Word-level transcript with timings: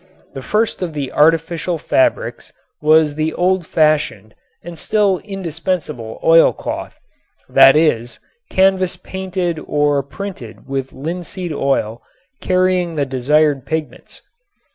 The 0.33 0.41
first 0.41 0.81
of 0.81 0.93
the 0.95 1.11
artificial 1.11 1.77
fabrics 1.77 2.51
was 2.81 3.13
the 3.13 3.35
old 3.35 3.67
fashioned 3.67 4.33
and 4.63 4.75
still 4.75 5.19
indispensable 5.19 6.19
oil 6.23 6.53
cloth, 6.53 6.95
that 7.47 7.75
is 7.75 8.17
canvas 8.49 8.95
painted 8.95 9.59
or 9.59 10.01
printed 10.01 10.67
with 10.67 10.91
linseed 10.91 11.53
oil 11.53 12.01
carrying 12.41 12.95
the 12.95 13.05
desired 13.05 13.67
pigments. 13.67 14.23